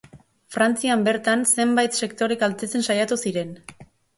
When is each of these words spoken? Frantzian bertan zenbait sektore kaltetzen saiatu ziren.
Frantzian 0.55 1.03
bertan 1.09 1.45
zenbait 1.51 1.99
sektore 2.01 2.41
kaltetzen 2.45 2.89
saiatu 2.91 3.23
ziren. 3.27 3.57